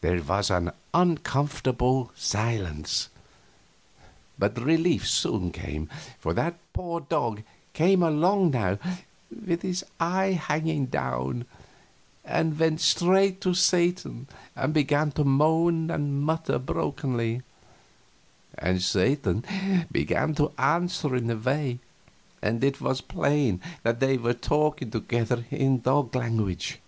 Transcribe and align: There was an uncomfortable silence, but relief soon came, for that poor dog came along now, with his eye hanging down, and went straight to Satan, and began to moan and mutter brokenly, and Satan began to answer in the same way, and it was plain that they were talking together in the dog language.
There 0.00 0.22
was 0.22 0.48
an 0.50 0.70
uncomfortable 0.94 2.10
silence, 2.16 3.10
but 4.38 4.58
relief 4.58 5.06
soon 5.06 5.50
came, 5.52 5.90
for 6.18 6.32
that 6.32 6.56
poor 6.72 7.00
dog 7.02 7.42
came 7.74 8.02
along 8.02 8.52
now, 8.52 8.78
with 9.30 9.60
his 9.60 9.84
eye 10.00 10.40
hanging 10.48 10.86
down, 10.86 11.44
and 12.24 12.58
went 12.58 12.80
straight 12.80 13.42
to 13.42 13.52
Satan, 13.52 14.26
and 14.56 14.72
began 14.72 15.10
to 15.12 15.22
moan 15.22 15.90
and 15.90 16.22
mutter 16.24 16.58
brokenly, 16.58 17.42
and 18.56 18.80
Satan 18.80 19.44
began 19.92 20.34
to 20.36 20.52
answer 20.56 21.14
in 21.14 21.26
the 21.26 21.34
same 21.34 21.42
way, 21.44 21.78
and 22.40 22.64
it 22.64 22.80
was 22.80 23.02
plain 23.02 23.60
that 23.82 24.00
they 24.00 24.16
were 24.16 24.32
talking 24.32 24.90
together 24.90 25.44
in 25.50 25.76
the 25.76 25.82
dog 25.82 26.14
language. 26.16 26.80